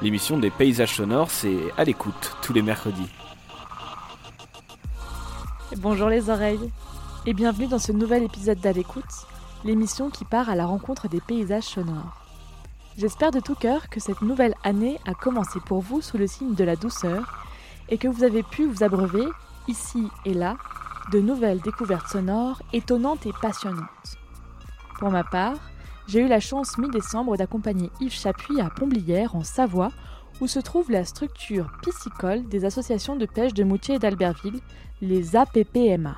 L'émission 0.00 0.38
des 0.38 0.50
paysages 0.50 0.94
sonores, 0.94 1.30
c'est 1.30 1.58
à 1.76 1.84
l'écoute 1.84 2.36
tous 2.40 2.52
les 2.52 2.62
mercredis. 2.62 3.08
Bonjour 5.78 6.08
les 6.08 6.30
oreilles 6.30 6.70
et 7.26 7.34
bienvenue 7.34 7.66
dans 7.66 7.80
ce 7.80 7.92
nouvel 7.92 8.22
épisode 8.22 8.60
d'À 8.60 8.72
l'écoute, 8.72 9.04
l'émission 9.64 10.08
qui 10.08 10.24
part 10.24 10.48
à 10.48 10.54
la 10.54 10.66
rencontre 10.66 11.08
des 11.08 11.20
paysages 11.20 11.64
sonores. 11.64 12.22
J'espère 12.96 13.32
de 13.32 13.40
tout 13.40 13.54
cœur 13.54 13.88
que 13.88 14.00
cette 14.00 14.22
nouvelle 14.22 14.54
année 14.64 14.98
a 15.04 15.14
commencé 15.14 15.58
pour 15.66 15.80
vous 15.80 16.00
sous 16.00 16.16
le 16.16 16.26
signe 16.26 16.54
de 16.54 16.64
la 16.64 16.76
douceur 16.76 17.47
et 17.88 17.98
que 17.98 18.08
vous 18.08 18.24
avez 18.24 18.42
pu 18.42 18.66
vous 18.66 18.82
abreuver, 18.82 19.24
ici 19.66 20.08
et 20.24 20.34
là, 20.34 20.56
de 21.12 21.20
nouvelles 21.20 21.60
découvertes 21.60 22.08
sonores 22.08 22.60
étonnantes 22.72 23.26
et 23.26 23.32
passionnantes. 23.40 24.18
Pour 24.98 25.10
ma 25.10 25.24
part, 25.24 25.58
j'ai 26.06 26.20
eu 26.20 26.28
la 26.28 26.40
chance 26.40 26.78
mi-décembre 26.78 27.36
d'accompagner 27.36 27.90
Yves 28.00 28.12
Chapuis 28.12 28.60
à 28.60 28.70
Pomblières, 28.70 29.36
en 29.36 29.44
Savoie, 29.44 29.90
où 30.40 30.46
se 30.46 30.58
trouve 30.58 30.90
la 30.90 31.04
structure 31.04 31.70
piscicole 31.82 32.48
des 32.48 32.64
associations 32.64 33.16
de 33.16 33.26
pêche 33.26 33.54
de 33.54 33.64
Moutier 33.64 33.96
et 33.96 33.98
d'Albertville, 33.98 34.60
les 35.00 35.36
APPMA. 35.36 36.16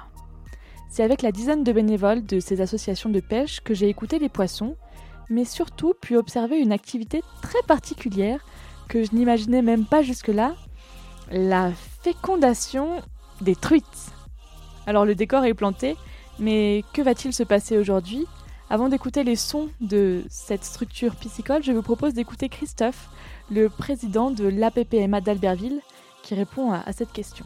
C'est 0.88 1.04
avec 1.04 1.22
la 1.22 1.32
dizaine 1.32 1.64
de 1.64 1.72
bénévoles 1.72 2.26
de 2.26 2.40
ces 2.40 2.60
associations 2.60 3.10
de 3.10 3.20
pêche 3.20 3.60
que 3.60 3.74
j'ai 3.74 3.88
écouté 3.88 4.18
les 4.18 4.28
poissons, 4.28 4.76
mais 5.28 5.44
surtout 5.44 5.94
pu 5.94 6.16
observer 6.16 6.58
une 6.58 6.72
activité 6.72 7.22
très 7.42 7.62
particulière 7.66 8.44
que 8.88 9.04
je 9.04 9.14
n'imaginais 9.14 9.62
même 9.62 9.86
pas 9.86 10.02
jusque-là, 10.02 10.54
la 11.30 11.72
fécondation 12.02 13.02
des 13.40 13.54
truites. 13.54 14.12
Alors 14.86 15.04
le 15.04 15.14
décor 15.14 15.44
est 15.44 15.54
planté, 15.54 15.96
mais 16.38 16.84
que 16.92 17.02
va-t-il 17.02 17.32
se 17.32 17.42
passer 17.42 17.78
aujourd'hui? 17.78 18.26
Avant 18.68 18.88
d'écouter 18.88 19.24
les 19.24 19.36
sons 19.36 19.68
de 19.80 20.22
cette 20.28 20.64
structure 20.64 21.16
piscicole, 21.16 21.62
je 21.62 21.72
vous 21.72 21.82
propose 21.82 22.14
d'écouter 22.14 22.48
Christophe, 22.48 23.08
le 23.50 23.68
président 23.68 24.30
de 24.30 24.46
l'APPMA 24.46 25.20
d'Albertville, 25.20 25.80
qui 26.22 26.34
répond 26.34 26.72
à, 26.72 26.92
cette 26.92 27.12
question. 27.12 27.44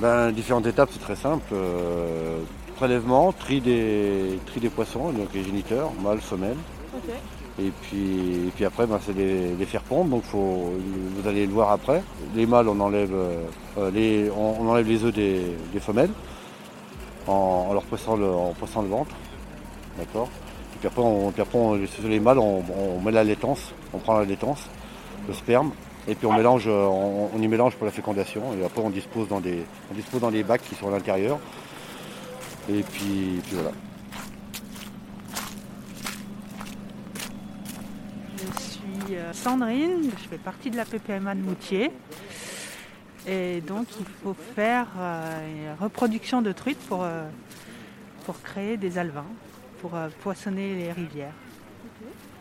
Ben, 0.00 0.32
différentes 0.32 0.66
étapes, 0.66 0.90
c'est 0.92 1.00
très 1.00 1.16
simple. 1.16 1.44
Euh, 1.52 2.40
prélèvement, 2.76 3.32
tri 3.32 3.60
des, 3.60 4.38
tri 4.46 4.60
des 4.60 4.70
poissons, 4.70 5.12
donc 5.12 5.28
les 5.34 5.44
géniteurs, 5.44 5.92
mâles, 6.02 6.20
femelles. 6.20 6.56
Et, 7.60 7.72
puis, 7.82 8.52
puis 8.54 8.64
après, 8.64 8.86
ben, 8.86 9.00
c'est 9.04 9.16
les, 9.16 9.66
faire 9.66 9.82
pondre, 9.82 10.10
donc 10.10 10.22
faut, 10.22 10.72
vous 11.16 11.28
allez 11.28 11.46
le 11.46 11.52
voir 11.52 11.72
après. 11.72 12.02
Les 12.34 12.46
mâles, 12.46 12.68
on 12.68 12.78
enlève, 12.78 13.12
euh, 13.12 13.90
les, 13.90 14.30
on, 14.30 14.68
enlève 14.68 14.86
les 14.86 15.04
œufs 15.04 15.12
des, 15.12 15.80
femelles 15.80 16.10
en, 17.26 17.72
leur 17.72 17.82
pressant 17.82 18.16
le, 18.16 18.26
en 18.26 18.52
pressant 18.52 18.82
le 18.82 18.88
ventre. 18.88 19.14
D'accord 19.98 20.28
Et 20.74 20.78
puis 20.78 20.86
après, 20.86 21.02
on, 21.02 21.86
sur 21.86 22.08
les 22.08 22.20
mâles, 22.20 22.38
on, 22.38 22.62
met 23.04 23.10
la 23.10 23.24
laitance, 23.24 23.72
on 23.92 23.98
prend 23.98 24.18
la 24.18 24.24
laitance, 24.24 24.64
le 25.26 25.34
sperme, 25.34 25.72
et 26.06 26.14
puis 26.14 26.26
on 26.26 26.32
mélange, 26.32 26.68
on, 26.68 27.30
y 27.40 27.48
mélange 27.48 27.74
pour 27.74 27.86
la 27.86 27.92
fécondation. 27.92 28.42
Et 28.58 28.64
après, 28.64 28.80
on 28.80 28.90
dispose 28.90 29.26
dans 29.28 29.40
des, 29.40 29.64
on 29.90 29.94
dispose 29.94 30.20
dans 30.20 30.30
des 30.30 30.44
bacs 30.44 30.62
qui 30.62 30.76
sont 30.76 30.88
à 30.88 30.92
l'intérieur. 30.92 31.38
Et 32.70 32.82
puis, 32.82 33.40
voilà. 33.52 33.70
Je 38.36 38.60
suis 38.60 39.07
euh, 39.07 39.07
Sandrine, 39.32 40.10
je 40.10 40.28
fais 40.28 40.38
partie 40.38 40.70
de 40.70 40.76
la 40.76 40.84
PPMA 40.84 41.34
de 41.34 41.40
Moutier. 41.40 41.90
Et 43.26 43.60
donc 43.60 43.86
il 43.98 44.06
faut 44.22 44.34
faire 44.54 44.86
euh, 44.98 45.74
une 45.74 45.82
reproduction 45.82 46.40
de 46.40 46.52
truites 46.52 46.80
pour, 46.88 47.02
euh, 47.02 47.28
pour 48.24 48.40
créer 48.42 48.76
des 48.76 48.96
alevins 48.96 49.26
pour 49.80 49.94
euh, 49.94 50.08
poissonner 50.22 50.74
les 50.74 50.92
rivières. 50.92 51.32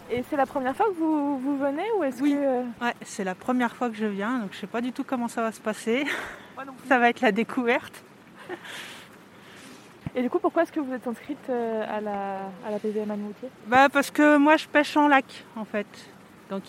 Et 0.09 0.23
c'est 0.29 0.38
la 0.38 0.45
première 0.45 0.75
fois 0.75 0.88
que 0.88 0.97
vous, 0.97 1.38
vous 1.39 1.57
venez 1.57 1.83
ou 1.97 2.03
est-ce 2.03 2.21
oui. 2.21 2.33
que... 2.33 2.38
Euh, 2.38 2.61
ouais, 2.81 2.94
c'est 3.01 3.23
la 3.23 3.35
première 3.35 3.75
fois 3.75 3.89
que 3.89 3.95
je 3.95 4.05
viens, 4.05 4.39
donc 4.39 4.49
je 4.51 4.57
ne 4.57 4.61
sais 4.61 4.67
pas 4.67 4.81
du 4.81 4.94
tout 4.94 5.03
comment 5.03 5.27
ça 5.27 5.41
va 5.41 5.51
se 5.51 5.59
passer. 5.59 6.05
ça 6.88 6.97
va 6.97 7.09
être 7.09 7.21
la 7.21 7.31
découverte. 7.31 8.03
Et 10.15 10.21
du 10.21 10.29
coup, 10.29 10.39
pourquoi 10.39 10.63
est-ce 10.63 10.71
que 10.71 10.79
vous 10.79 10.94
êtes 10.94 11.05
inscrite 11.05 11.49
euh, 11.49 11.83
à 11.88 11.99
la, 11.99 12.38
à 12.65 12.71
la 12.71 12.79
PVM 12.79 13.13
bah, 13.67 13.89
Parce 13.89 14.09
que 14.09 14.38
moi, 14.38 14.55
je 14.55 14.67
pêche 14.67 14.95
en 14.95 15.07
lac, 15.07 15.25
en 15.55 15.65
fait. 15.65 15.85
Donc, 16.49 16.63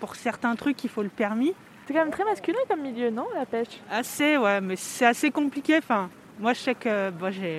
pour 0.00 0.16
certains 0.16 0.54
trucs, 0.56 0.82
il 0.84 0.90
faut 0.90 1.02
le 1.02 1.08
permis. 1.08 1.54
C'est 1.86 1.92
quand 1.92 2.00
même 2.00 2.10
très 2.10 2.24
masculin 2.24 2.58
comme 2.68 2.80
milieu, 2.80 3.10
non, 3.10 3.26
la 3.34 3.44
pêche? 3.44 3.80
Assez, 3.90 4.36
ouais, 4.38 4.60
mais 4.60 4.76
c'est 4.76 5.04
assez 5.04 5.30
compliqué. 5.30 5.76
Enfin, 5.78 6.08
moi, 6.38 6.54
je 6.54 6.60
sais 6.60 6.74
que 6.74 7.10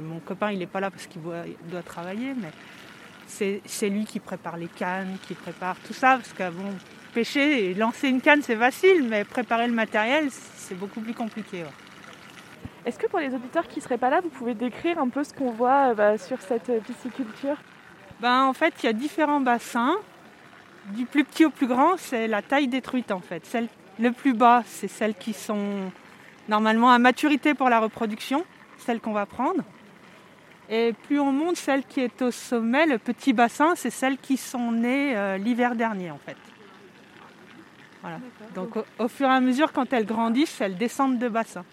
mon 0.02 0.20
copain, 0.20 0.52
il 0.52 0.60
n'est 0.60 0.66
pas 0.66 0.80
là 0.80 0.90
parce 0.90 1.06
qu'il 1.06 1.22
doit, 1.22 1.82
travailler, 1.84 2.34
mais 2.36 2.50
c'est 3.28 3.90
lui 3.90 4.06
qui 4.06 4.20
prépare 4.20 4.58
les 4.58 4.68
cannes, 4.68 5.18
qui 5.28 5.36
prépare 5.36 5.76
tout 5.86 5.94
ça. 5.94 6.18
Parce 6.18 6.34
que 6.34 6.50
bon, 6.50 6.74
pêcher 7.14 7.70
et 7.70 7.74
lancer 7.76 8.10
une 8.10 8.22
canne, 8.22 8.42
c'est 8.42 8.56
facile, 8.56 9.08
mais 9.08 9.24
préparer 9.24 9.68
le 9.68 9.74
matériel, 9.74 10.30
c'est 10.32 10.76
beaucoup 10.76 11.02
plus 11.02 11.14
compliqué. 11.14 11.64
Est-ce 12.86 13.00
que 13.00 13.08
pour 13.08 13.20
les 13.20 13.34
auditeurs 13.34 13.68
qui 13.68 13.80
ne 13.80 13.84
seraient 13.84 13.98
pas 13.98 14.10
là, 14.10 14.22
vous 14.22 14.30
pouvez 14.30 14.54
décrire 14.54 15.00
un 15.00 15.10
peu 15.10 15.24
ce 15.24 15.34
qu'on 15.34 15.52
voit 15.52 15.90
euh, 15.90 15.94
bah, 15.96 16.18
sur 16.20 16.40
cette 16.42 16.72
pisciculture? 16.84 17.58
Ben, 18.20 18.44
En 18.44 18.54
fait, 18.54 18.74
il 18.84 18.86
y 18.86 18.90
a 18.90 18.94
différents 18.94 19.40
bassins. 19.40 19.96
Du 20.94 21.06
plus 21.06 21.24
petit 21.24 21.46
au 21.46 21.50
plus 21.50 21.68
grand, 21.68 21.98
c'est 21.98 22.28
la 22.28 22.42
taille 22.42 22.68
des 22.68 22.82
truites 22.82 23.12
en 23.12 23.20
fait. 23.20 23.46
Celle, 23.46 23.68
le 24.00 24.12
plus 24.12 24.34
bas, 24.34 24.64
c'est 24.66 24.88
celles 24.88 25.16
qui 25.16 25.34
sont 25.34 25.92
normalement 26.48 26.92
à 26.92 27.00
maturité 27.00 27.54
pour 27.54 27.70
la 27.70 27.80
reproduction 27.80 28.46
celle 28.78 29.00
qu'on 29.00 29.14
va 29.14 29.26
prendre. 29.26 29.64
Et 30.70 30.94
plus 31.04 31.20
on 31.20 31.32
monte, 31.32 31.58
celle 31.58 31.84
qui 31.84 32.02
est 32.02 32.22
au 32.22 32.32
sommet, 32.32 32.86
le 32.86 32.98
petit 32.98 33.34
bassin, 33.34 33.76
c'est 33.76 33.90
celles 33.90 34.18
qui 34.18 34.38
sont 34.38 34.72
nées 34.72 35.16
euh, 35.16 35.38
l'hiver 35.38 35.76
dernier 35.76 36.12
en 36.12 36.18
fait. 36.18 36.38
Voilà. 38.02 38.20
Donc 38.54 38.76
au, 39.00 39.08
fur 39.08 39.28
et 39.28 39.32
à 39.32 39.40
mesure, 39.40 39.74
quand 39.74 39.92
elles 39.94 40.06
grandissent, 40.06 40.62
elles 40.62 40.78
descendent 40.78 41.20
de 41.20 41.28
bassin. 41.28 41.66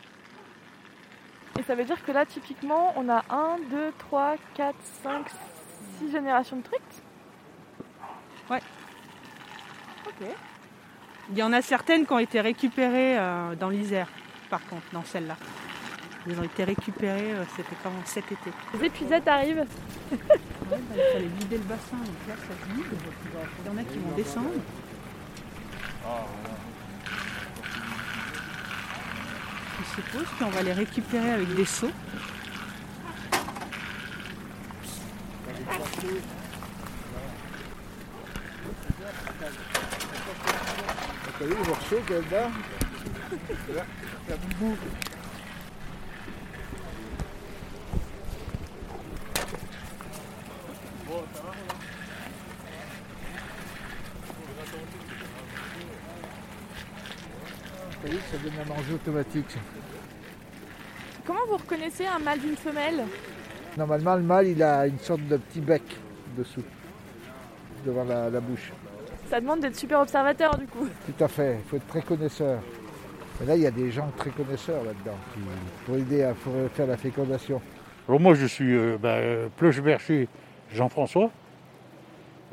Et 1.59 1.62
ça 1.62 1.75
veut 1.75 1.84
dire 1.84 2.03
que 2.03 2.12
là, 2.12 2.25
typiquement, 2.25 2.94
on 2.97 3.09
a 3.11 3.23
1, 3.29 3.59
2, 3.71 3.93
3, 3.99 4.37
4, 4.55 4.75
5, 5.03 5.27
6 5.99 6.11
générations 6.11 6.56
de 6.56 6.62
truites 6.62 7.03
Ouais. 8.50 8.61
Il 11.31 11.38
y 11.38 11.43
en 11.43 11.53
a 11.53 11.62
certaines 11.62 12.06
qui 12.06 12.12
ont 12.12 12.19
été 12.19 12.41
récupérées 12.41 13.19
euh, 13.19 13.55
dans 13.55 13.69
l'Isère, 13.69 14.09
par 14.50 14.65
contre, 14.66 14.83
dans 14.93 15.05
celle-là. 15.05 15.37
Ils 16.27 16.38
ont 16.38 16.44
été 16.44 16.65
récupérés, 16.65 17.33
euh, 17.33 17.44
c'était 17.56 17.77
quand 17.83 17.91
cet 18.05 18.31
été. 18.31 18.50
Les 18.75 18.87
épuisettes 18.87 19.27
arrivent. 19.27 19.59
ouais, 20.12 20.19
bah, 20.71 20.77
il 20.94 21.12
fallait 21.12 21.27
vider 21.38 21.59
le 21.59 21.65
bassin, 21.65 21.97
donc 21.97 22.28
là 22.28 22.34
ça 22.37 22.75
vide. 22.75 22.84
Il 23.61 23.66
y 23.66 23.75
en 23.75 23.78
a 23.78 23.84
qui 23.84 23.99
vont 23.99 24.16
descendre. 24.16 24.50
Ils 29.81 29.87
se 29.87 30.00
posent, 30.11 30.28
puis 30.37 30.44
on 30.44 30.50
va 30.50 30.62
les 30.62 30.72
récupérer 30.72 31.31
avec 31.32 31.55
des 31.55 31.65
seaux. 31.65 31.91
Vu 41.45 41.55
le 41.55 41.69
morceau 41.69 41.97
qu'il 42.07 42.17
y 42.17 42.19
a 42.19 42.23
dedans 42.23 42.51
La 44.29 44.37
boubou. 44.37 44.77
ça 58.31 58.38
donne 58.38 58.53
un 58.61 58.65
manger 58.65 58.95
automatique. 58.95 59.56
Comment 61.27 61.47
vous 61.49 61.56
reconnaissez 61.56 62.06
un 62.06 62.19
mâle 62.19 62.41
d'une 62.41 62.56
femelle 62.56 63.05
Normalement, 63.77 64.17
le 64.17 64.23
mâle, 64.23 64.49
il 64.49 64.62
a 64.62 64.87
une 64.87 64.99
sorte 64.99 65.27
de 65.27 65.37
petit 65.37 65.61
bec 65.61 65.83
dessous, 66.37 66.65
devant 67.87 68.05
la, 68.05 68.41
bouche. 68.41 68.73
Ça 69.32 69.40
demande 69.40 69.61
d'être 69.61 69.76
super 69.76 69.99
observateur, 70.00 70.58
du 70.58 70.67
coup. 70.67 70.87
Tout 71.06 71.25
à 71.25 71.26
fait, 71.26 71.56
il 71.58 71.67
faut 71.67 71.76
être 71.76 71.87
très 71.87 72.02
connaisseur. 72.02 72.61
Mais 73.40 73.46
là, 73.46 73.56
il 73.56 73.62
y 73.62 73.67
a 73.67 73.70
des 73.70 73.90
gens 73.90 74.06
très 74.19 74.29
connaisseurs 74.29 74.84
là-dedans 74.84 75.17
pour 75.87 75.96
aider 75.96 76.23
à 76.23 76.34
faire 76.75 76.87
la 76.87 76.99
fécondation. 76.99 77.58
Alors 78.06 78.20
moi, 78.20 78.34
je 78.34 78.44
suis 78.44 78.76
euh, 78.76 78.99
bah, 79.00 79.17
bercher 79.82 80.29
Jean-François. 80.70 81.31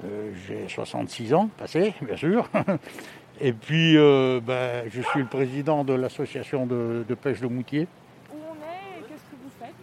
Euh, 0.05 0.31
j'ai 0.47 0.69
66 0.69 1.33
ans, 1.33 1.49
passé, 1.57 1.93
bien 2.01 2.15
sûr. 2.15 2.49
Et 3.41 3.51
puis, 3.51 3.97
euh, 3.97 4.39
ben, 4.41 4.85
je 4.89 5.01
suis 5.01 5.19
le 5.19 5.27
président 5.27 5.83
de 5.83 5.91
l'association 5.91 6.65
de, 6.65 7.03
pêche 7.21 7.41
de 7.41 7.47
Moutier. 7.47 7.89
Où 8.31 8.37
on 8.37 8.53
est 8.53 9.01
et 9.01 9.03
qu'est-ce 9.03 9.23
que 9.23 9.35
vous 9.43 9.51
faites? 9.59 9.75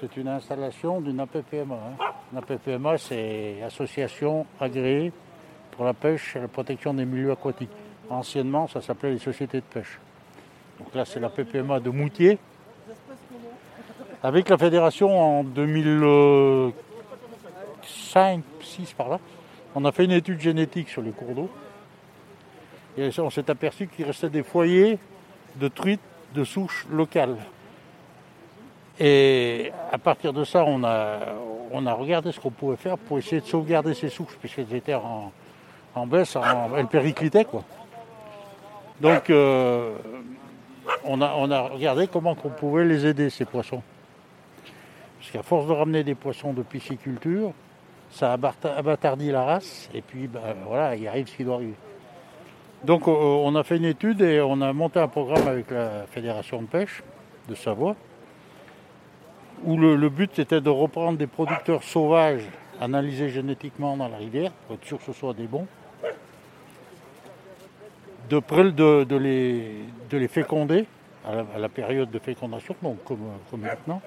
C'est 0.00 0.16
une 0.16 0.28
installation 0.28 1.02
d'une 1.02 1.20
APPMA. 1.20 1.74
Hein. 1.74 2.04
Une 2.32 2.38
APPMA, 2.38 2.96
c'est 2.96 3.62
Association 3.62 4.46
agréée 4.58 5.12
pour 5.72 5.84
la 5.84 5.94
pêche 5.94 6.36
et 6.36 6.40
la 6.40 6.48
protection 6.48 6.94
des 6.94 7.04
milieux 7.04 7.32
aquatiques. 7.32 7.70
Anciennement, 8.08 8.68
ça 8.68 8.80
s'appelait 8.80 9.12
les 9.12 9.18
sociétés 9.18 9.58
de 9.58 9.64
pêche. 9.64 9.98
Donc 10.78 10.94
là, 10.94 11.04
c'est 11.04 11.20
la 11.20 11.28
PPMA 11.28 11.80
de 11.80 11.90
Moutier. 11.90 12.38
Avec 14.22 14.48
la 14.48 14.56
fédération 14.56 15.40
en 15.40 15.44
2005, 15.44 18.42
6 18.60 18.92
par 18.92 19.08
là, 19.08 19.18
on 19.74 19.84
a 19.84 19.92
fait 19.92 20.04
une 20.04 20.12
étude 20.12 20.40
génétique 20.40 20.88
sur 20.88 21.02
les 21.02 21.10
cours 21.10 21.34
d'eau. 21.34 21.50
Et 22.96 23.10
on 23.18 23.30
s'est 23.30 23.50
aperçu 23.50 23.88
qu'il 23.88 24.04
restait 24.04 24.28
des 24.28 24.42
foyers 24.42 24.98
de 25.56 25.68
truites 25.68 26.00
de 26.34 26.44
souches 26.44 26.86
locales. 26.90 27.36
Et 29.00 29.72
à 29.90 29.98
partir 29.98 30.32
de 30.32 30.44
ça, 30.44 30.64
on 30.64 30.84
a, 30.84 31.18
on 31.70 31.86
a 31.86 31.92
regardé 31.94 32.32
ce 32.32 32.38
qu'on 32.38 32.50
pouvait 32.50 32.76
faire 32.76 32.98
pour 32.98 33.18
essayer 33.18 33.40
de 33.40 33.46
sauvegarder 33.46 33.94
ces 33.94 34.10
souches, 34.10 34.36
puisqu'elles 34.38 34.74
étaient 34.74 34.94
en, 34.94 35.32
en 35.94 36.06
baisse, 36.06 36.36
en, 36.36 36.76
elles 36.76 36.86
périclitaient. 36.86 37.44
Quoi. 37.44 37.62
Donc, 39.00 39.30
euh, 39.30 39.94
on, 41.04 41.20
a, 41.20 41.62
regardé 41.68 42.06
comment 42.06 42.36
on 42.44 42.48
pouvait 42.48 42.84
les 42.84 43.06
aider, 43.06 43.30
ces 43.30 43.44
poissons. 43.44 43.82
Parce 45.18 45.30
qu'à 45.30 45.42
force 45.42 45.66
de 45.66 45.72
ramener 45.72 46.04
des 46.04 46.14
poissons 46.14 46.52
de 46.52 46.62
pisciculture, 46.62 47.52
ça 48.10 48.32
abattardit 48.32 49.30
la 49.30 49.44
race, 49.44 49.88
et 49.94 50.02
puis 50.02 50.26
ben, 50.26 50.40
voilà, 50.66 50.96
il 50.96 51.06
arrive 51.08 51.28
ce 51.28 51.36
qui 51.36 51.44
doit 51.44 51.56
arriver. 51.56 51.74
Donc 52.84 53.06
euh, 53.06 53.12
on 53.12 53.54
a 53.54 53.62
fait 53.62 53.76
une 53.76 53.84
étude 53.84 54.20
et 54.22 54.40
on 54.40 54.60
a 54.60 54.72
monté 54.72 54.98
un 54.98 55.08
programme 55.08 55.46
avec 55.46 55.70
la 55.70 56.04
Fédération 56.10 56.60
de 56.62 56.66
pêche 56.66 57.02
de 57.48 57.54
Savoie, 57.54 57.94
où 59.64 59.76
le, 59.76 60.08
but 60.08 60.38
était 60.38 60.60
de 60.60 60.70
reprendre 60.70 61.16
des 61.16 61.28
producteurs 61.28 61.84
sauvages 61.84 62.42
analysés 62.80 63.28
génétiquement 63.28 63.96
dans 63.96 64.08
la 64.08 64.16
rivière, 64.16 64.50
pour 64.66 64.76
être 64.76 64.84
sûr 64.84 64.98
que 64.98 65.04
ce 65.04 65.12
soit 65.12 65.34
des 65.34 65.46
bons, 65.46 65.66
de, 68.28 69.16
les, 69.16 69.84
de 70.10 70.18
les 70.18 70.28
féconder 70.28 70.86
à 71.26 71.58
la, 71.58 71.68
période 71.68 72.10
de 72.10 72.18
fécondation, 72.18 72.74
donc 72.82 73.04
comme, 73.04 73.20
comme 73.50 73.60
maintenant, 73.60 74.00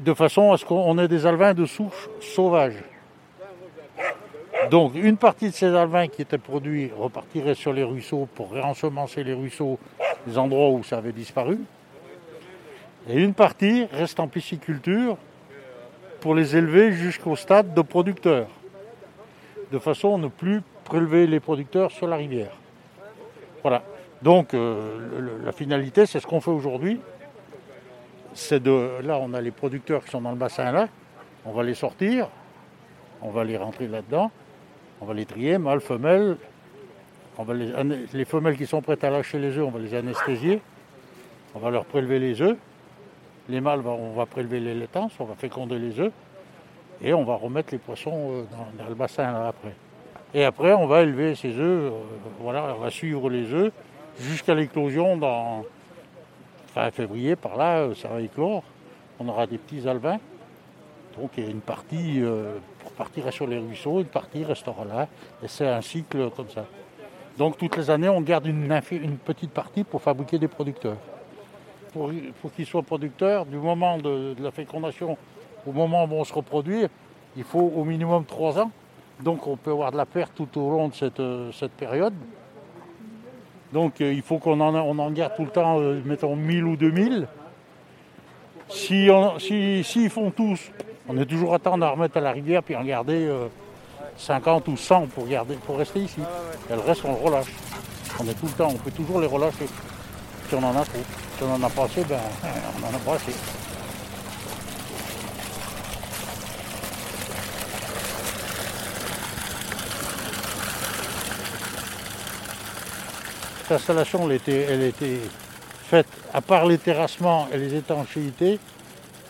de 0.00 0.14
façon 0.14 0.52
à 0.52 0.56
ce 0.56 0.64
qu'on 0.64 0.98
ait 0.98 1.08
des 1.08 1.26
alvins 1.26 1.54
de 1.54 1.66
souche 1.66 2.08
sauvages. 2.20 2.82
Donc 4.70 4.94
une 4.94 5.16
partie 5.16 5.50
de 5.50 5.54
ces 5.54 5.74
alvins 5.74 6.08
qui 6.08 6.22
étaient 6.22 6.38
produits 6.38 6.90
repartirait 6.96 7.54
sur 7.54 7.72
les 7.72 7.82
ruisseaux 7.82 8.28
pour 8.34 8.52
réensemencer 8.52 9.22
les 9.22 9.34
ruisseaux, 9.34 9.78
les 10.26 10.38
endroits 10.38 10.70
où 10.70 10.82
ça 10.82 10.98
avait 10.98 11.12
disparu. 11.12 11.58
Et 13.08 13.20
une 13.20 13.34
partie 13.34 13.86
reste 13.92 14.20
en 14.20 14.28
pisciculture 14.28 15.16
pour 16.20 16.34
les 16.34 16.56
élever 16.56 16.92
jusqu'au 16.92 17.34
stade 17.34 17.74
de 17.74 17.82
producteurs, 17.82 18.48
de 19.72 19.78
façon 19.78 20.14
à 20.14 20.18
ne 20.18 20.28
plus 20.28 20.62
prélever 20.92 21.26
les 21.26 21.40
producteurs 21.40 21.90
sur 21.90 22.06
la 22.06 22.16
rivière. 22.16 22.52
Voilà. 23.62 23.82
Donc 24.20 24.52
euh, 24.52 25.40
la 25.42 25.52
finalité, 25.52 26.04
c'est 26.04 26.20
ce 26.20 26.26
qu'on 26.26 26.42
fait 26.42 26.50
aujourd'hui. 26.50 27.00
C'est 28.34 28.66
là, 28.66 29.18
on 29.18 29.32
a 29.32 29.40
les 29.40 29.52
producteurs 29.52 30.04
qui 30.04 30.10
sont 30.10 30.20
dans 30.20 30.32
le 30.32 30.36
bassin 30.36 30.70
là, 30.70 30.88
on 31.46 31.52
va 31.52 31.62
les 31.62 31.74
sortir, 31.74 32.28
on 33.22 33.30
va 33.30 33.42
les 33.42 33.56
rentrer 33.56 33.88
là-dedans, 33.88 34.30
on 35.00 35.06
va 35.06 35.14
les 35.14 35.24
trier, 35.24 35.56
mâles, 35.56 35.80
femelles. 35.80 36.36
On 37.38 37.44
va 37.44 37.54
les, 37.54 38.24
femelles 38.26 38.58
qui 38.58 38.66
sont 38.66 38.82
prêtes 38.82 39.02
à 39.04 39.08
lâcher 39.08 39.38
les 39.38 39.56
œufs, 39.56 39.66
on 39.66 39.70
va 39.70 39.78
les 39.78 39.94
anesthésier. 39.94 40.60
On 41.54 41.58
va 41.58 41.70
leur 41.70 41.86
prélever 41.86 42.18
les 42.18 42.42
œufs. 42.42 42.58
Les 43.48 43.62
mâles, 43.62 43.80
on 43.86 44.12
va 44.12 44.26
prélever 44.26 44.60
les 44.60 44.74
laitances, 44.74 45.12
on 45.18 45.24
va 45.24 45.34
féconder 45.36 45.78
les 45.78 45.98
œufs. 45.98 46.12
Et 47.00 47.14
on 47.14 47.24
va 47.24 47.36
remettre 47.36 47.72
les 47.72 47.78
poissons 47.78 48.32
euh, 48.32 48.44
dans, 48.78 48.86
le 48.86 48.94
bassin 48.94 49.46
après. 49.46 49.74
Et 50.34 50.44
après, 50.44 50.72
on 50.72 50.86
va 50.86 51.02
élever 51.02 51.34
ces 51.34 51.50
œufs, 51.58 51.92
euh, 51.92 52.00
voilà, 52.40 52.74
on 52.76 52.80
va 52.80 52.90
suivre 52.90 53.28
les 53.28 53.52
œufs 53.52 53.72
jusqu'à 54.18 54.54
l'éclosion 54.54 55.16
dans 55.16 55.64
fin 56.68 56.90
février, 56.90 57.36
par 57.36 57.56
là, 57.56 57.80
euh, 57.80 57.94
ça 57.94 58.08
va 58.08 58.20
éclore. 58.20 58.62
On 59.20 59.28
aura 59.28 59.46
des 59.46 59.58
petits 59.58 59.86
alvins. 59.86 60.18
Donc 61.18 61.32
il 61.36 61.44
y 61.44 61.46
a 61.46 61.50
une 61.50 61.60
partie 61.60 62.22
partira 62.96 63.30
sur 63.30 63.46
les 63.46 63.58
ruisseaux, 63.58 64.00
une 64.00 64.06
partie 64.06 64.44
restera 64.44 64.84
là, 64.84 65.08
et 65.42 65.48
c'est 65.48 65.68
un 65.68 65.80
cycle 65.80 66.30
comme 66.30 66.48
ça. 66.48 66.66
Donc 67.38 67.56
toutes 67.56 67.76
les 67.76 67.90
années, 67.90 68.08
on 68.08 68.20
garde 68.20 68.46
une, 68.46 68.68
petite 69.24 69.50
partie 69.50 69.84
pour 69.84 70.02
fabriquer 70.02 70.38
des 70.38 70.48
producteurs. 70.48 70.98
Pour, 71.92 72.10
qu'ils 72.54 72.66
soient 72.66 72.82
producteurs, 72.82 73.44
du 73.44 73.56
moment 73.56 73.98
de, 73.98 74.34
la 74.40 74.50
fécondation 74.50 75.16
au 75.66 75.72
moment 75.72 76.04
où 76.04 76.12
on 76.14 76.24
se 76.24 76.32
reproduit, 76.32 76.86
il 77.36 77.44
faut 77.44 77.72
au 77.74 77.84
minimum 77.84 78.24
trois 78.24 78.58
ans. 78.58 78.70
Donc 79.22 79.46
on 79.46 79.56
peut 79.56 79.70
avoir 79.70 79.92
de 79.92 79.96
la 79.96 80.06
perte 80.06 80.32
tout 80.34 80.60
au 80.60 80.70
long 80.70 80.88
de 80.88 80.94
cette, 80.94 81.72
période. 81.72 82.14
Donc 83.72 84.00
euh, 84.00 84.12
il 84.12 84.22
faut 84.22 84.38
qu'on 84.38 84.60
en, 84.60 84.74
on 84.74 84.98
en 84.98 85.10
garde 85.10 85.34
tout 85.36 85.44
le 85.44 85.50
temps, 85.50 85.80
euh, 85.80 86.00
mettons 86.04 86.36
1000 86.36 86.64
ou 86.64 86.76
2000. 86.76 87.28
Si, 88.68 89.08
si, 89.84 90.08
font 90.08 90.30
tous 90.30 90.70
on 91.08 91.18
est 91.18 91.26
toujours 91.26 91.54
à 91.54 91.58
temps 91.58 91.76
de 91.76 91.84
remettre 91.84 92.16
à 92.16 92.20
la 92.20 92.32
rivière 92.32 92.62
puis 92.62 92.76
en 92.76 92.84
garder 92.84 93.30
50 94.16 94.68
euh, 94.68 94.72
ou 94.72 94.76
100 94.76 95.08
pour, 95.08 95.26
garder, 95.26 95.56
pour 95.56 95.78
rester 95.78 96.00
ici. 96.00 96.20
Et 96.70 96.74
le 96.74 96.80
reste, 96.80 97.04
on 97.04 97.12
le 97.12 97.18
relâche. 97.18 97.52
On 98.20 98.24
est 98.28 98.34
tout 98.34 98.46
le 98.46 98.52
temps, 98.52 98.68
on 98.68 98.78
peut 98.78 98.90
toujours 98.90 99.20
les 99.20 99.26
relâcher. 99.26 99.66
Si 100.48 100.54
on 100.54 100.62
en 100.62 100.76
a 100.76 100.84
trop. 100.84 100.98
Si 101.36 101.44
on 101.44 101.54
en 101.54 101.62
a 101.62 101.70
pas 101.70 101.84
assez, 101.84 102.04
ben, 102.04 102.18
on 102.82 102.86
en 102.86 102.96
a 102.96 102.98
pas 102.98 103.14
assez. 103.14 103.32
Installation, 113.72 114.28
elle 114.28 114.36
était, 114.36 114.66
elle 114.68 114.82
était 114.82 115.18
faite, 115.84 116.06
à 116.32 116.40
part 116.40 116.66
les 116.66 116.78
terrassements 116.78 117.48
et 117.52 117.58
les 117.58 117.74
étanchéités, 117.74 118.58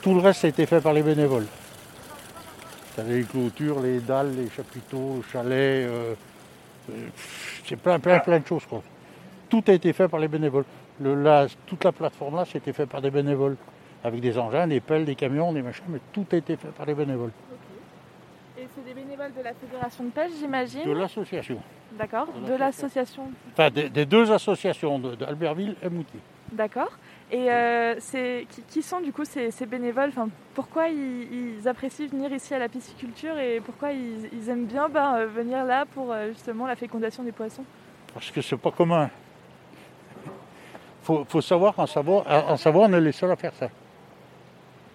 tout 0.03 0.15
le 0.15 0.21
reste 0.21 0.45
a 0.45 0.49
été 0.49 0.67
fait 0.67 0.81
par 0.81 0.93
les 0.93 1.03
bénévoles. 1.03 1.47
Les 3.07 3.23
clôtures, 3.23 3.81
les 3.81 4.01
dalles, 4.01 4.35
les 4.37 4.51
chapiteaux, 4.51 5.17
le 5.17 5.23
chalet, 5.33 5.87
euh, 5.87 6.15
euh, 6.91 7.09
c'est 7.67 7.77
plein, 7.77 7.99
plein, 7.99 8.19
plein 8.19 8.39
de 8.39 8.47
choses. 8.47 8.65
Quoi. 8.69 8.83
Tout 9.49 9.65
a 9.69 9.73
été 9.73 9.93
fait 9.93 10.09
par 10.09 10.21
les 10.21 10.29
bénévoles. 10.29 10.65
Le, 11.01 11.47
toute 11.67 11.85
la 11.85 11.93
plateforme 11.93 12.37
là, 12.37 12.45
c'était 12.51 12.73
fait 12.73 12.87
par 12.87 13.01
des 13.01 13.11
bénévoles. 13.11 13.57
Avec 14.05 14.21
des 14.21 14.37
engins, 14.37 14.67
des 14.67 14.81
pelles, 14.81 15.05
des 15.05 15.15
camions, 15.15 15.53
des 15.53 15.63
machins, 15.63 15.85
mais 15.89 16.01
tout 16.13 16.27
a 16.33 16.37
été 16.37 16.57
fait 16.57 16.69
par 16.69 16.87
les 16.87 16.95
bénévoles. 16.95 17.31
C'est 18.75 18.85
des 18.85 18.95
bénévoles 18.95 19.33
de 19.37 19.43
la 19.43 19.53
Fédération 19.53 20.05
de 20.05 20.11
pêche, 20.11 20.31
j'imagine 20.39 20.85
De 20.85 20.93
l'association. 20.93 21.59
D'accord, 21.93 22.29
de 22.47 22.55
l'association. 22.55 23.25
Enfin, 23.53 23.71
des, 23.71 24.07
deux 24.07 24.33
associations, 24.33 24.99
d'Albertville 24.99 25.77
et 25.83 25.89
Moutier. 25.91 26.21
D'accord. 26.53 26.93
Et 27.31 27.51
euh, 27.51 27.95
qui, 28.71 28.83
sont 28.83 29.01
du 29.01 29.13
coup 29.13 29.25
ces, 29.25 29.51
bénévoles? 29.67 30.11
Enfin, 30.11 30.29
Pourquoi 30.55 30.89
ils, 30.89 31.67
apprécient 31.67 32.07
venir 32.07 32.33
ici 32.33 32.55
à 32.55 32.59
la 32.59 32.69
pisciculture 32.69 33.39
et 33.39 33.61
pourquoi 33.61 33.93
ils, 33.93 34.49
aiment 34.49 34.67
bien 34.67 34.89
ben, 34.89 35.17
euh, 35.17 35.27
venir 35.27 35.65
là 35.65 35.85
pour 35.87 36.13
euh, 36.13 36.29
justement 36.29 36.67
la 36.67 36.77
fécondation 36.77 37.23
des 37.23 37.33
poissons? 37.33 37.65
Parce 38.15 38.31
que 38.31 38.41
c'est 38.41 38.57
pas 38.57 38.71
commun. 38.71 39.11
Il 41.09 41.25
faut, 41.27 41.41
savoir 41.41 41.75
qu'en 41.75 41.87
Savoie, 41.87 42.25
en 42.27 42.57
Savoie, 42.57 42.87
on 42.87 42.93
est 42.93 43.01
les 43.01 43.13
seuls 43.13 43.33
à 43.33 43.37
faire 43.37 43.55
ça. 43.55 43.69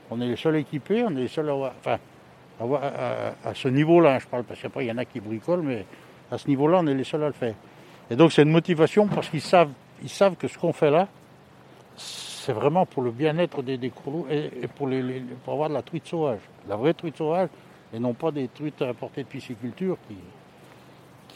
On 0.10 0.22
est 0.22 0.28
les 0.28 0.36
seuls 0.36 0.56
équipés, 0.56 1.04
on 1.04 1.12
est 1.12 1.22
les 1.22 1.28
seuls 1.28 1.50
à 1.50 2.00
avoir. 2.60 2.84
Enfin, 2.84 3.34
à, 3.46 3.54
ce 3.54 3.68
niveau-là, 3.68 4.20
je 4.20 4.28
parle, 4.28 4.44
parce 4.44 4.62
qu'après 4.62 4.86
il 4.86 4.88
y 4.88 4.92
en 4.92 4.98
a 4.98 5.06
qui 5.06 5.20
bricolent, 5.20 5.62
mais 5.62 5.86
à 6.32 6.38
ce 6.38 6.48
niveau-là, 6.48 6.80
on 6.82 6.88
est 6.88 6.94
les 6.94 7.04
seuls 7.04 7.24
à 7.24 7.28
le 7.28 7.34
faire. 7.34 7.56
Et 8.10 8.16
donc 8.16 8.32
c'est 8.32 8.44
une 8.44 8.52
motivation 8.52 9.08
parce 9.08 9.30
qu'ils 9.30 9.42
savent, 9.42 9.72
ils 10.02 10.10
savent 10.10 10.36
que 10.36 10.48
ce 10.48 10.58
qu'on 10.58 10.74
fait 10.74 10.92
là, 10.92 11.08
c'est 11.98 12.54
vraiment 12.54 12.86
pour 12.86 13.04
le 13.04 13.12
bien-être 13.12 13.62
des, 13.62 13.78
des 13.78 13.92
et, 14.30 14.68
pour, 14.68 14.88
les, 14.88 15.22
pour, 15.44 15.54
avoir 15.54 15.70
de 15.70 15.74
la 15.74 15.82
truite 15.82 16.08
sauvage, 16.08 16.40
la 16.70 16.78
vraie 16.78 16.94
truite 16.94 17.18
sauvage, 17.18 17.50
et 17.94 18.00
non 18.00 18.14
pas 18.14 18.32
des 18.32 18.48
truites 18.48 18.82
importées 18.82 19.24
de 19.24 19.28
pisciculture 19.28 19.98
qui, 20.08 20.16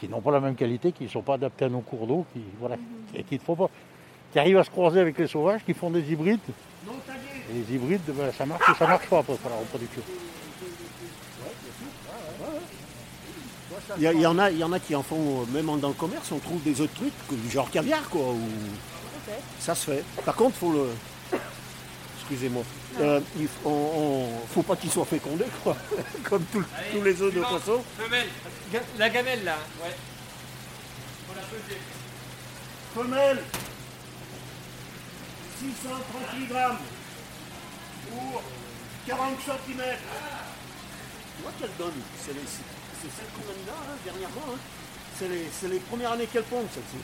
qui 0.00 0.08
n'ont 0.08 0.20
pas 0.20 0.30
la 0.30 0.40
même 0.40 0.54
qualité, 0.54 0.92
qui 0.92 1.04
ne 1.04 1.08
sont 1.08 1.22
pas 1.22 1.34
adaptées 1.34 1.66
à 1.66 1.68
nos 1.68 1.80
cours 1.80 2.06
d'eau, 2.06 2.24
qui, 2.32 2.40
voilà, 2.58 2.76
et 3.14 3.24
qui, 3.24 3.38
faut 3.38 3.54
pas, 3.54 3.68
qui 4.32 4.38
arrivent 4.38 4.58
à 4.58 4.64
se 4.64 4.70
croiser 4.70 5.00
avec 5.00 5.18
les 5.18 5.26
sauvages, 5.26 5.62
qui 5.64 5.74
font 5.74 5.90
des 5.90 6.10
hybrides. 6.10 6.40
Et 7.50 7.52
les 7.52 7.74
hybrides, 7.74 8.00
ben, 8.06 8.32
ça 8.32 8.46
marche 8.46 8.66
ou 8.68 8.74
ça 8.74 8.86
marche 8.86 9.06
pas 9.06 9.22
pour 9.22 9.36
la 9.44 9.56
reproduction. 9.56 10.02
Il 13.98 14.02
y, 14.02 14.26
en 14.26 14.38
a, 14.38 14.50
il 14.50 14.58
y 14.58 14.64
en 14.64 14.72
a 14.72 14.78
qui 14.78 14.94
en 14.94 15.02
font, 15.02 15.44
même 15.46 15.66
dans 15.80 15.88
le 15.88 15.94
commerce, 15.94 16.30
on 16.32 16.38
trouve 16.38 16.62
des 16.62 16.80
autres 16.80 16.94
trucs, 16.94 17.50
genre 17.50 17.70
caviar, 17.70 18.08
quoi. 18.08 18.34
Ça 19.58 19.74
se 19.74 19.90
fait. 19.90 20.04
Par 20.24 20.34
contre, 20.34 20.56
faut 20.56 20.72
le. 20.72 20.88
Excusez-moi. 22.20 22.62
Euh, 23.00 23.20
il 23.38 23.48
faut 23.48 24.62
pas 24.62 24.76
qu'il 24.76 24.90
soit 24.90 25.04
fécondé, 25.04 25.44
quoi. 25.62 25.76
Comme 26.24 26.44
tous 26.52 27.02
les 27.02 27.20
œufs 27.22 27.34
de 27.34 27.40
poisson. 27.40 27.82
Femelle. 27.98 28.28
La 28.98 29.10
gamelle, 29.10 29.44
là. 29.44 29.56
Ouais. 29.82 29.94
Pour 31.26 31.36
la 31.36 31.42
peser. 31.42 31.80
Femelle. 32.94 33.42
638 35.60 36.46
grammes. 36.48 36.78
Pour 38.10 38.42
40 39.06 39.34
cm. 39.44 39.82
Tu 41.36 41.42
vois 41.42 41.52
qu'elle 41.58 41.76
donne 41.78 41.92
C'est 43.02 43.10
celle 43.10 43.26
qu'on 43.34 43.50
a 43.50 43.54
mis 43.58 43.66
là, 43.66 43.74
hein, 43.74 43.98
dernièrement. 44.04 44.54
Hein. 44.54 44.58
C'est 45.18 45.26
les, 45.26 45.74
les, 45.74 45.80
premières 45.80 46.12
années 46.12 46.26
qu'elle 46.26 46.44
pond, 46.44 46.64
celle-ci. 46.72 46.98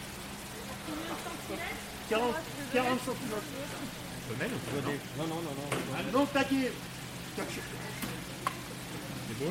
40, 2.09 2.37
40 2.73 3.01
cm. 3.01 3.15
Femelle 4.31 4.53
ou 4.55 4.59
pas 4.59 4.93
Non, 5.19 5.27
non, 5.27 5.43
non, 5.43 5.55
non. 5.59 6.21
Non, 6.21 6.27
tagué. 6.27 6.71
C'est 9.29 9.45
beau 9.45 9.51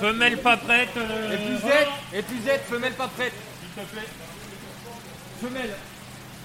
Femelle 0.00 0.38
pas 0.38 0.56
prête. 0.56 0.96
euh, 0.96 1.32
Épuisette, 1.34 1.88
épuisette, 2.12 2.64
femelle 2.64 2.94
pas 2.94 3.08
prête. 3.08 3.32
S'il 3.74 3.84
te 3.84 3.90
plaît. 3.92 4.08
Femelle 5.42 5.74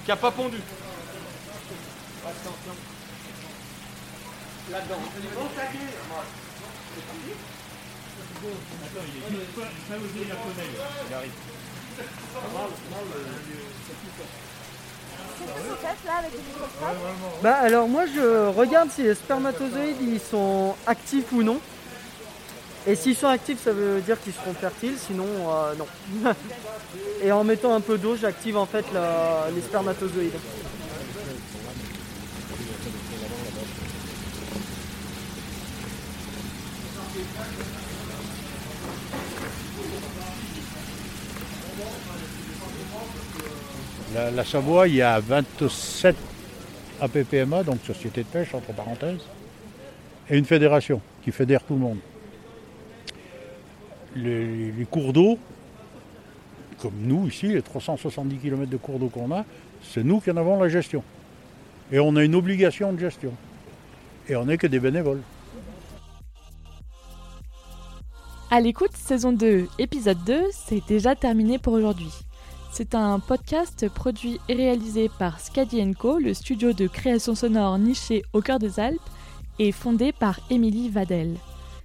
qui 0.05 0.12
a 0.12 0.15
pas 0.17 0.31
pondu. 0.31 0.57
Là-dedans. 4.72 4.95
Attends, 8.83 9.05
il 9.07 9.36
est 9.36 9.55
pas, 9.55 9.62
pas 9.62 9.95
osé 9.95 10.22
la 10.27 10.36
femelle. 10.36 10.75
Il 11.10 11.13
arrive. 11.13 11.31
Bah 17.41 17.55
alors 17.55 17.88
moi 17.88 18.05
je 18.05 18.48
regarde 18.48 18.89
si 18.91 19.03
les 19.03 19.15
spermatozoïdes 19.15 20.01
ils 20.01 20.20
sont 20.20 20.75
actifs 20.88 21.32
ou 21.32 21.43
non. 21.43 21.60
Et 22.86 22.96
s'ils 22.96 23.15
sont 23.15 23.27
actifs 23.27 23.63
ça 23.63 23.72
veut 23.72 24.01
dire 24.01 24.22
qu'ils 24.22 24.34
seront 24.34 24.53
fertiles, 24.53 24.98
sinon 24.98 25.25
euh, 25.25 25.74
non. 25.75 25.88
Et 27.22 27.32
en 27.32 27.43
mettant 27.43 27.74
un 27.74 27.82
peu 27.82 27.98
d'eau 27.98 28.15
j'active 28.15 28.58
en 28.58 28.65
fait 28.65 28.86
les 29.55 29.62
spermatozoïdes. 29.62 30.34
La, 44.13 44.45
Savoie, 44.45 44.88
il 44.88 44.95
y 44.95 45.01
a 45.01 45.19
27 45.19 46.15
APPMA, 47.01 47.63
donc 47.63 47.79
société 47.85 48.21
de 48.21 48.27
pêche 48.27 48.53
entre 48.53 48.71
parenthèses, 48.73 49.25
et 50.29 50.38
une 50.38 50.45
fédération 50.45 51.01
qui 51.23 51.31
fédère 51.31 51.63
tout 51.63 51.73
le 51.73 51.79
monde. 51.79 51.97
Les, 54.15 54.71
les 54.71 54.85
cours 54.85 55.13
d'eau, 55.13 55.39
comme 56.79 56.93
nous 57.01 57.27
ici, 57.27 57.47
les 57.47 57.62
370 57.62 58.38
km 58.38 58.69
de 58.69 58.77
cours 58.77 59.00
d'eau 59.00 59.09
qu'on 59.09 59.31
a, 59.31 59.45
c'est 59.81 60.03
nous 60.03 60.19
qui 60.19 60.29
en 60.29 60.38
avons 60.38 60.62
la 60.62 60.69
gestion. 60.69 61.03
Et 61.91 62.00
on 62.00 62.15
a 62.15 62.23
une 62.23 62.35
obligation 62.35 62.93
de 62.93 63.00
gestion. 63.00 63.33
Et 64.29 64.35
on 64.35 64.45
n'est 64.45 64.57
que 64.57 64.67
des 64.67 64.79
bénévoles. 64.79 65.21
À 68.51 68.59
l'écoute, 68.59 68.95
saison 68.95 69.31
2, 69.31 69.67
épisode 69.79 70.23
2, 70.25 70.43
c'est 70.51 70.85
déjà 70.88 71.15
terminé 71.15 71.57
pour 71.57 71.73
aujourd'hui. 71.73 72.12
C'est 72.75 72.96
un 72.96 73.20
podcast 73.20 73.88
produit 73.88 74.39
et 74.50 74.56
réalisé 74.56 75.08
par 75.20 75.39
Scadi 75.39 75.94
Co, 75.94 76.18
le 76.18 76.34
studio 76.34 76.74
de 76.74 76.88
création 76.88 77.36
sonore 77.36 77.77
niché 77.77 78.24
au 78.34 78.42
cœur 78.42 78.58
des 78.58 78.80
Alpes, 78.80 79.00
et 79.60 79.72
fondé 79.72 80.12
par 80.12 80.39
Émilie 80.50 80.89
Vadel. 80.89 81.36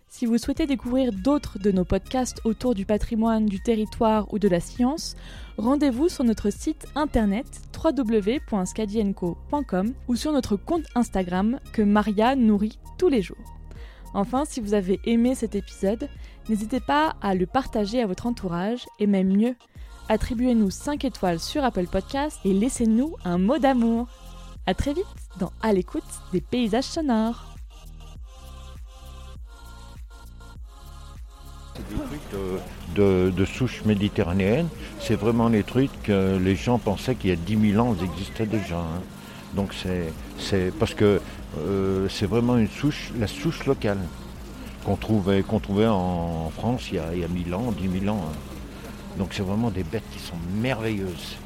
Si 0.08 0.24
vous 0.24 0.38
souhaitez 0.38 0.66
découvrir 0.66 1.12
d'autres 1.12 1.58
de 1.58 1.72
nos 1.72 1.84
podcasts 1.84 2.40
autour 2.44 2.74
du 2.74 2.86
patrimoine, 2.86 3.44
du 3.44 3.60
territoire 3.60 4.32
ou 4.32 4.38
de 4.38 4.48
la 4.48 4.60
science, 4.60 5.14
rendez-vous 5.58 6.08
sur 6.08 6.24
notre 6.24 6.48
site 6.48 6.86
internet 6.94 7.60
www.scadienco.com 7.84 9.92
ou 10.08 10.16
sur 10.16 10.32
notre 10.32 10.56
compte 10.56 10.86
Instagram 10.94 11.60
que 11.74 11.82
Maria 11.82 12.34
nourrit 12.34 12.78
tous 12.96 13.10
les 13.10 13.20
jours. 13.20 13.36
Enfin, 14.14 14.46
si 14.46 14.62
vous 14.62 14.72
avez 14.72 15.00
aimé 15.04 15.34
cet 15.34 15.54
épisode, 15.54 16.08
n'hésitez 16.48 16.80
pas 16.80 17.14
à 17.20 17.34
le 17.34 17.44
partager 17.44 18.00
à 18.00 18.06
votre 18.06 18.26
entourage 18.26 18.86
et 18.98 19.06
même 19.06 19.36
mieux, 19.36 19.54
attribuez-nous 20.08 20.70
5 20.70 21.04
étoiles 21.04 21.38
sur 21.40 21.64
Apple 21.64 21.86
Podcast 21.86 22.38
et 22.44 22.52
laissez-nous 22.52 23.16
un 23.24 23.38
mot 23.38 23.58
d'amour. 23.58 24.06
À 24.66 24.74
très 24.74 24.92
vite 24.92 25.04
dans 25.38 25.52
À 25.62 25.72
l'écoute 25.72 26.02
des 26.32 26.40
paysages 26.40 26.84
sonores. 26.84 27.44
C'est 31.74 31.88
des 31.88 31.94
trucs 31.94 32.96
de, 32.96 33.30
de, 33.30 33.44
souche 33.44 33.84
méditerranéenne. 33.84 34.68
C'est 35.00 35.14
vraiment 35.14 35.48
les 35.48 35.62
trucs 35.62 36.02
que 36.02 36.36
les 36.36 36.56
gens 36.56 36.78
pensaient 36.78 37.14
qu'il 37.14 37.30
y 37.30 37.32
a 37.32 37.36
10 37.36 37.72
000 37.72 37.86
ans, 37.86 37.94
ils 37.98 38.04
existaient 38.04 38.46
déjà. 38.46 38.78
hein. 38.78 39.02
Donc 39.54 39.72
c'est, 39.72 40.12
c'est 40.38 40.72
parce 40.78 40.92
que 40.94 41.20
euh, 41.58 42.06
c'est 42.10 42.26
vraiment 42.26 42.58
une 42.58 42.68
souche, 42.68 43.12
la 43.18 43.26
souche 43.26 43.64
locale 43.64 43.98
qu'on 44.84 44.96
trouvait, 44.96 45.42
qu'on 45.42 45.60
trouvait 45.60 45.86
en 45.86 46.50
France 46.50 46.88
il 46.90 46.96
y, 46.96 46.98
a, 46.98 47.14
il 47.14 47.20
y 47.20 47.24
a 47.24 47.28
1000 47.28 47.54
ans, 47.54 47.72
10 47.72 48.00
000 48.00 48.14
ans. 48.14 48.20
hein. 48.28 48.36
Donc 49.16 49.32
c'est 49.32 49.42
vraiment 49.42 49.70
des 49.70 49.84
bêtes 49.84 50.08
qui 50.12 50.18
sont 50.18 50.36
merveilleuses. 50.60 51.36